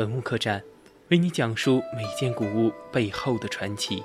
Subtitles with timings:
[0.00, 0.64] 文物客栈，
[1.10, 4.02] 为你讲述每件古物背后的传奇。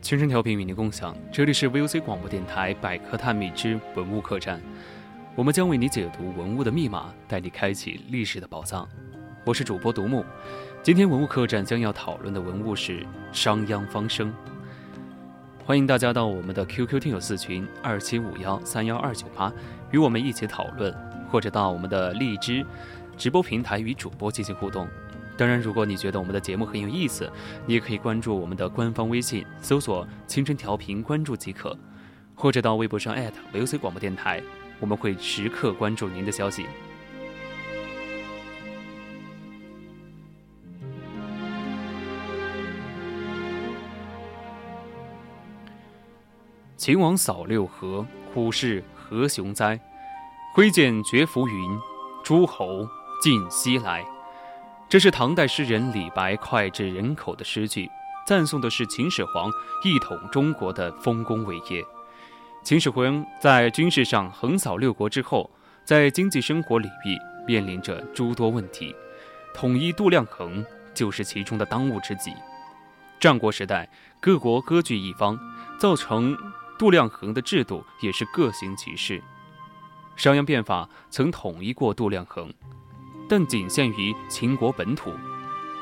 [0.00, 4.58] 青春调频与您共享，这里是 VOC 广播电台百科探秘之文物客栈，
[5.34, 8.88] 我们将为你解读文物的密码，带你开启历史的宝藏。
[9.46, 10.24] 我是主播独木，
[10.82, 14.32] 今天文物客栈将要讨论的文物是商鞅方生。
[15.66, 19.52] 欢迎大家到我们的 QQ 听友四群二七五幺三幺二九八，
[19.90, 20.90] 与我们一起讨论，
[21.30, 22.64] 或者到我们的荔枝
[23.18, 24.88] 直播平台与主播进行互动。
[25.36, 27.30] 当然，如果你觉得我们的节目很有意思，
[27.66, 31.76] 你也可以关注我们的官方微信，搜索“青春调频”，关注即可，
[32.34, 33.14] 或者到微博上
[33.52, 34.42] @VOC 广播电台，
[34.80, 36.64] 我们会时刻关注您的消息。
[46.84, 49.80] 秦王扫六合，虎视何雄哉？
[50.54, 51.78] 挥剑绝浮云，
[52.22, 52.86] 诸侯
[53.22, 54.04] 尽西来。
[54.86, 57.90] 这是唐代诗人李白脍炙人口的诗句，
[58.26, 59.50] 赞颂的是秦始皇
[59.82, 61.82] 一统中国的丰功伟业。
[62.62, 65.50] 秦始皇在军事上横扫六国之后，
[65.86, 68.94] 在经济生活领域面临着诸多问题，
[69.54, 70.62] 统一度量衡
[70.92, 72.34] 就是其中的当务之急。
[73.18, 73.88] 战国时代，
[74.20, 75.38] 各国割据一方，
[75.78, 76.36] 造成
[76.78, 79.22] 度量衡的制度也是各行其事。
[80.16, 82.52] 商鞅变法曾统一过度量衡。
[83.26, 85.10] 但仅限于秦国本土，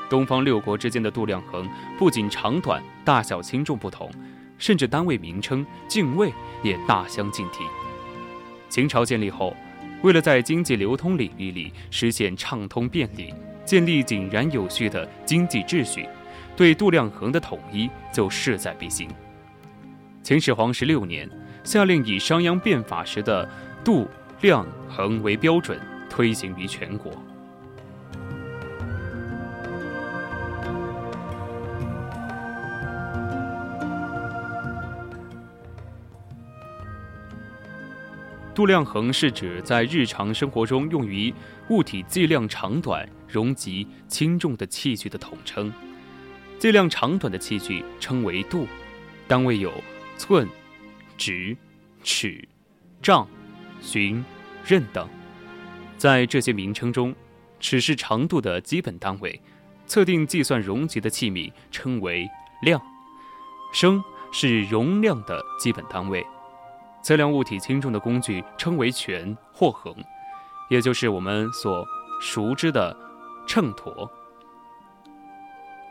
[0.09, 4.09] 东方六国之间的度量衡不仅长短、大小轻重不同，
[4.57, 6.31] 甚至单位名称、敬位
[6.63, 7.67] 也大相径庭。
[8.69, 9.53] 秦朝建立后，
[10.03, 13.33] 为了在经济流通领域里实现畅通便利，
[13.65, 16.07] 建立井然有序的经济秩序，
[16.55, 19.09] 对度量衡的统一就势在必行。
[20.23, 21.29] 秦始皇十六年，
[21.65, 23.45] 下令以商鞅变法时的
[23.83, 24.07] 度
[24.39, 25.77] 量衡为标准，
[26.09, 27.11] 推行于全国。
[38.55, 41.33] 度量衡是指在日常生活中用于
[41.67, 45.69] 物体计量长短、容积轻重的器具的统称。
[46.59, 48.65] 计量长短的器具称为度，
[49.27, 49.73] 单位有
[50.17, 50.47] 寸、
[51.17, 51.55] 指、
[52.03, 52.47] 尺、
[53.01, 53.27] 丈、
[53.81, 54.23] 询、
[54.65, 55.07] 任等。
[55.97, 57.15] 在这些名称中，
[57.59, 59.41] 尺是长度的基本单位，
[59.85, 62.29] 测定计算容积的器皿称为
[62.61, 62.79] 量；
[63.73, 66.25] 升是容量的基本单位。
[67.01, 69.93] 测量物体轻重的工具称为权或衡，
[70.69, 71.85] 也就是我们所
[72.21, 72.95] 熟知的
[73.45, 74.09] 秤砣。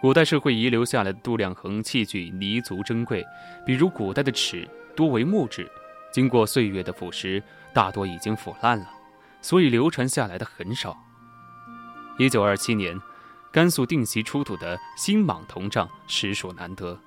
[0.02, 3.24] 古代社会遗留下来的度量衡器具弥足珍贵，
[3.64, 5.70] 比如古代的尺多为木质，
[6.10, 7.40] 经过岁月的腐蚀，
[7.72, 8.90] 大多已经腐烂了，
[9.40, 11.00] 所以流传下来的很少。
[12.18, 13.00] 一九二七年，
[13.52, 16.98] 甘肃定西出土的新蟒铜杖实属难得，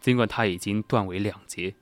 [0.00, 1.74] 尽管它已经断为两截。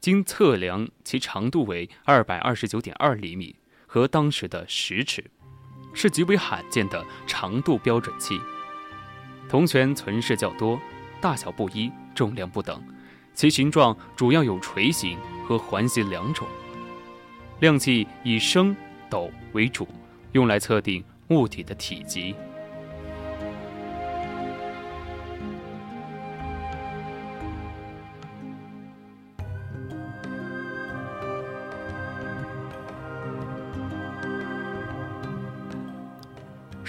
[0.00, 3.56] 经测量，其长度为二百二十九点二厘米，
[3.86, 5.30] 和当时的十尺，
[5.94, 8.38] 是极为罕见的长度标准器。
[9.54, 10.76] 铜钱存世较多，
[11.20, 12.82] 大小不一，重量不等，
[13.34, 15.16] 其形状主要有锤形
[15.46, 16.44] 和环形两种。
[17.60, 18.74] 量器以升、
[19.08, 19.86] 斗为主，
[20.32, 22.34] 用来测定物体的体积。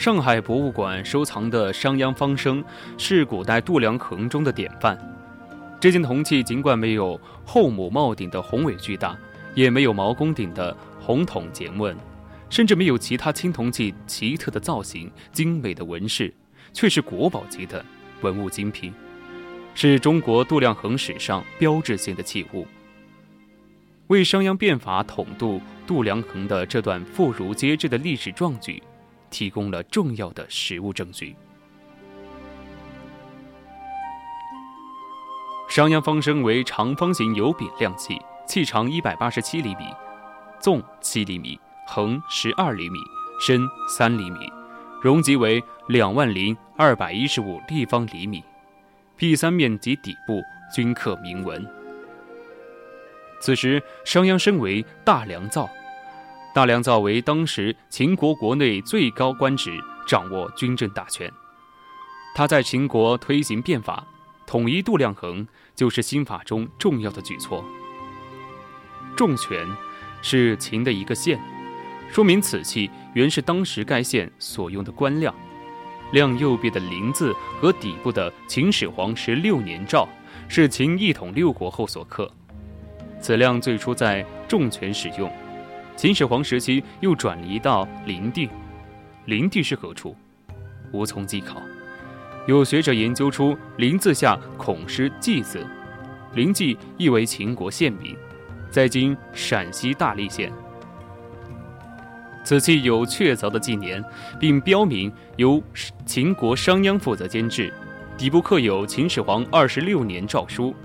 [0.06, 2.63] 上海博物馆收藏的商鞅方生
[2.96, 4.96] 是古代度量衡中的典范。
[5.81, 9.18] 这件铜器尽管没有后母帽顶的宏伟巨大，
[9.56, 11.98] 也没有毛公鼎的红筒节纹，
[12.52, 16.31] 甚至没有其他青铜器奇特的造型、精美的纹饰，
[16.72, 17.84] 却是国宝级的
[18.22, 18.94] 文物精品，
[19.74, 22.68] 是中国度量衡史上标志性的器物，
[24.06, 28.84] 为商鞅变法统度度量衡的这段妇孺皆知的历史壮举。
[29.36, 31.36] 提供了重要的实物证据。
[35.68, 38.18] 商鞅方升为长方形油饼量器，
[38.48, 39.84] 器长一百八十七厘米，
[40.58, 42.98] 纵七厘米，横十二厘米，
[43.46, 44.50] 深三厘米，
[45.02, 48.42] 容积为两万零二百一十五立方厘米，
[49.18, 50.42] 壁三面及底部
[50.74, 51.68] 均刻铭文。
[53.42, 55.70] 此时，商鞅身为大良造，
[56.56, 61.30] 大良造为当时秦国国内最高官职，掌握军政大权。
[62.34, 64.07] 他在秦国推行变法，
[64.48, 67.62] 统一度量衡，就是新法中重要的举措。
[69.18, 69.68] 重权
[70.22, 71.38] 是秦的一个县，
[72.10, 75.36] 说明此器原是当时该县所用的官量。
[76.13, 80.08] 量右边的“陵”字和底部的秦始皇十六年诏，
[80.48, 82.31] 是秦一统六国后所刻。
[83.19, 85.30] 此量最初在重权使用，
[85.95, 88.50] 秦始皇时期又转移到陵地。
[89.25, 90.15] 陵地是何处？
[90.92, 91.62] 无从稽考。
[92.47, 95.65] 有学者研究出“陵”字下孔师“季”字，
[96.33, 98.15] 陵季亦为秦国县名，
[98.69, 100.51] 在今陕西大荔县。
[102.44, 104.03] 此器有确凿的纪年，
[104.39, 105.63] 并标明由
[106.06, 107.74] 秦国商鞅负责监制，
[108.15, 110.75] 底部刻有秦始皇二十六年诏书，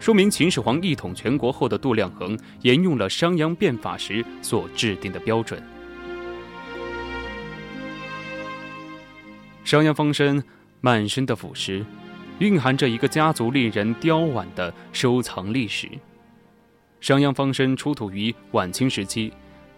[0.00, 5.62] 说明秦始皇一统全国后的度量衡沿用了商鞅变法时所制定的标准。
[9.62, 10.42] 商鞅方身
[10.80, 11.84] 满身的腐蚀，
[12.38, 15.86] 蕴含着一个家族令人雕婉的收藏历史。
[17.02, 19.30] 商鞅方身出土于晚清时期。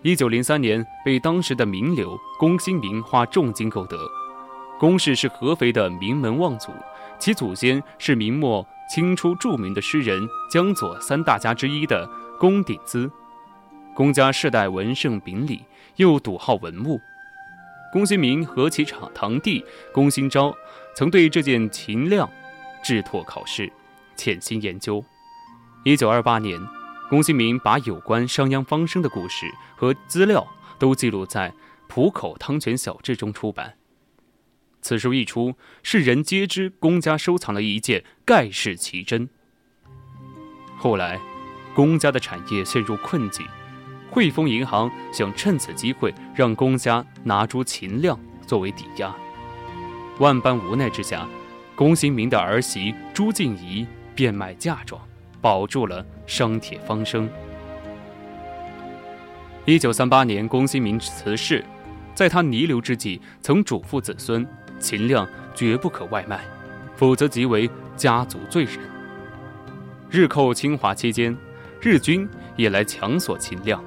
[0.02, 3.98] 一九零三年，被当时的名流龚新明花重金购得。
[4.78, 6.70] 龚氏是合肥的名门望族，
[7.19, 12.06] 其祖先是明末清初著名的诗人江左三大家之一的
[12.38, 13.10] 龚鼎孳。
[13.94, 15.64] 龚家世代文圣秉礼，
[15.96, 17.00] 又笃好文物。
[17.90, 20.54] 龚新明和其长堂弟龚新昭
[20.94, 22.30] 曾对这件秦亮
[22.84, 23.72] 制拓考试，
[24.14, 25.02] 潜心研究。
[25.84, 26.60] 一九二八年。
[27.08, 30.46] 龚新明把有关商鞅方生的故事和资料
[30.78, 31.48] 都记录在
[31.88, 33.74] 《浦口汤泉小志》中出版。
[34.82, 39.26] 此书一出，世人皆知龚家收藏了一件盖世奇珍。
[40.76, 41.19] 后来，
[41.75, 43.46] 龚家的产业陷入困境，
[44.11, 49.14] 汇丰银行想趁此机会让龚家拿出秦亮作为抵押。
[50.19, 51.26] 万般无奈之下，
[51.75, 55.00] 龚新明的儿媳朱静怡变卖嫁妆。
[55.40, 57.29] 保住了商铁方生。
[59.64, 61.64] 一九三八年，龚新明辞世，
[62.14, 64.46] 在他弥留之际，曾嘱咐子孙：
[64.82, 66.44] 秦亮绝不可外卖，
[66.96, 68.79] 否则即为家族罪人。
[70.11, 71.34] 日寇侵华期间，
[71.81, 73.82] 日军也来强索秦亮。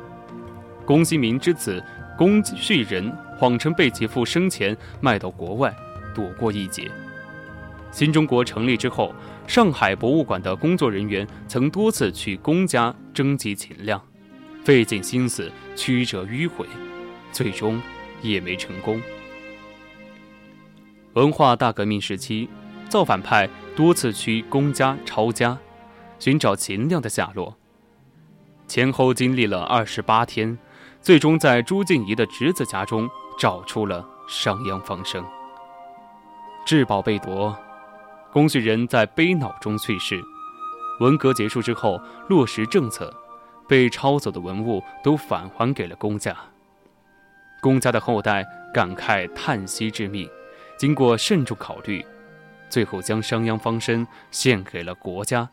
[0.85, 1.83] 龚新明之子
[2.17, 5.75] 龚旭仁谎称被其父生前卖到国外，
[6.15, 6.89] 躲过一劫。
[7.91, 9.13] 新中国成立之后。
[9.47, 14.01] 上海博物馆的工作人员曾多次去龚家征集秦亮，
[14.63, 16.65] 费尽心思曲折迂回，
[17.31, 17.79] 最终
[18.23, 18.99] 也没成功。
[21.15, 22.49] 文化大革命时期，
[22.89, 25.57] 造反派多次去龚家、抄家，
[26.19, 27.55] 寻找秦亮的下落。
[28.67, 30.57] 前后经历了二十八天，
[31.01, 35.23] 最终在朱静怡的侄子家中找出了商鞅方生。
[36.65, 37.57] 至宝被夺。
[38.33, 40.21] 龚旭仁在悲恼中去世。
[40.99, 41.97] 文革结束之后，
[42.27, 43.13] 落实政策，
[43.69, 46.35] 被抄走的文物都返还给了龚家。
[47.61, 50.29] 龚家的后代感慨叹息致命，
[50.77, 52.05] 经过慎重考虑，
[52.69, 55.49] 最后将商鞅方身献给了国家。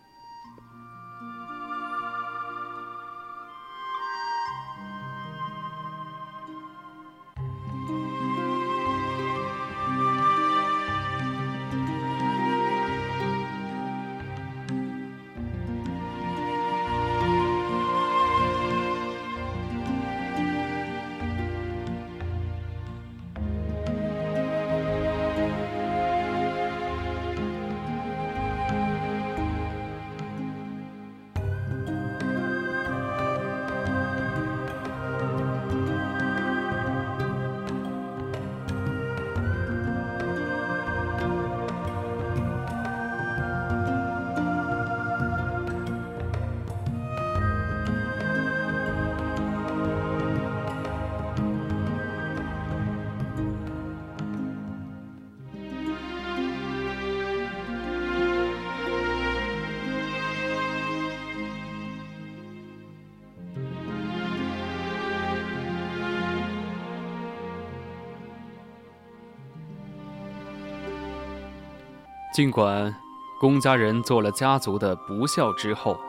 [72.32, 72.94] 尽管
[73.38, 76.00] 龚家人做了家族的不孝之后，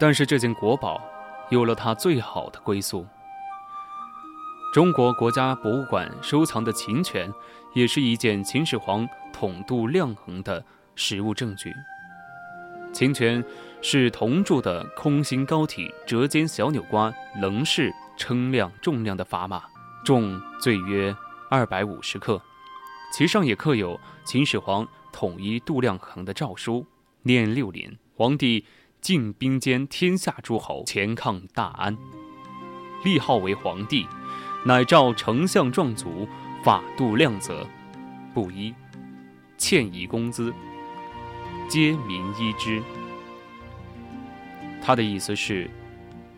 [0.00, 1.00] 但是这件国宝
[1.48, 3.06] 有了它最好的归宿。
[4.72, 7.32] 中国国家博物馆收藏的秦权，
[7.72, 10.64] 也是一件秦始皇统度量衡的
[10.96, 11.72] 实物证据。
[12.92, 13.42] 秦权
[13.80, 19.62] 是铜铸的空心高体折尖小钮瓜棱式称量重量的砝码，
[20.04, 21.14] 重最约
[21.48, 22.42] 二百五十克，
[23.12, 24.84] 其上也刻有秦始皇
[25.14, 26.84] 统一度量衡的诏书，
[27.22, 28.64] 念六年，皇帝
[29.00, 31.96] 进兵兼天下诸侯，前抗大安，
[33.04, 34.04] 立号为皇帝。
[34.66, 36.26] 乃召丞相壮族
[36.64, 37.64] 法度量则，
[38.34, 38.74] 布衣，
[39.56, 40.52] 欠以工资，
[41.68, 42.82] 皆民依之。
[44.82, 45.70] 他的意思是，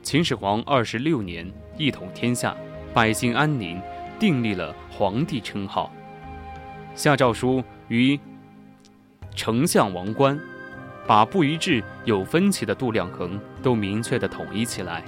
[0.02, 2.54] 秦始皇二十六年一统天下，
[2.92, 3.80] 百姓安宁，
[4.18, 5.90] 订立了皇帝称号。
[6.94, 8.20] 下诏书于
[9.36, 10.40] 丞相王冠，
[11.06, 15.04] 把不一致、有分歧的度量衡都明确地统一起来。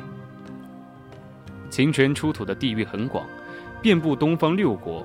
[1.70, 3.26] 秦权出土的地域很广，
[3.80, 5.04] 遍布东方六国，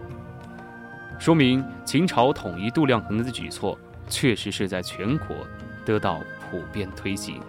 [1.17, 5.37] 说明秦朝统一度量衡的举措确实是在全国
[5.85, 6.19] 得到
[6.51, 7.39] 普遍推行。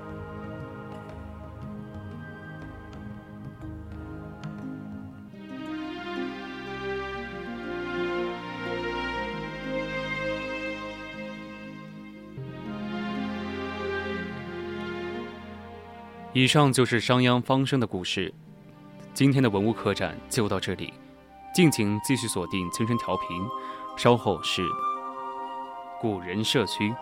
[16.34, 18.34] 以上就是商鞅方生的故事。
[19.12, 20.92] 今天的文物客栈就到这里，
[21.54, 23.28] 敬请继续锁定青春调频，
[23.96, 24.66] 稍后是
[26.00, 26.92] 古人社区。